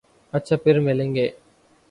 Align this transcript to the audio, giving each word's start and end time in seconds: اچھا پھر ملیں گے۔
اچھا 0.33 0.55
پھر 0.63 0.79
ملیں 0.79 1.13
گے۔ 1.15 1.27